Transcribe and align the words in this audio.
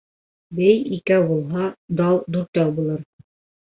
Бей 0.59 0.79
икәү 0.97 1.27
булһа, 1.29 1.67
дау 2.03 2.19
дүртәү 2.37 2.77
булыр. 2.81 3.07